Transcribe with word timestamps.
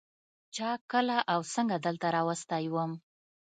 چا 0.55 0.69
کله 0.91 1.17
او 1.33 1.39
څنگه 1.53 1.77
دلته 1.85 2.07
راوستى 2.15 2.65
وم. 2.73 2.91